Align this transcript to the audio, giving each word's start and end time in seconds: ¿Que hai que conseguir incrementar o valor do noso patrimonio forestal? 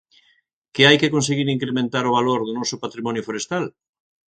¿Que 0.73 0.83
hai 0.87 0.97
que 1.01 1.13
conseguir 1.15 1.47
incrementar 1.55 2.03
o 2.05 2.15
valor 2.17 2.39
do 2.43 2.53
noso 2.59 2.75
patrimonio 2.83 3.25
forestal? 3.27 3.65